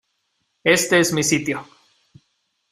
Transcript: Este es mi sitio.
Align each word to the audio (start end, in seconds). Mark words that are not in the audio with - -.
Este 0.63 0.99
es 0.99 1.13
mi 1.13 1.21
sitio. 1.23 1.63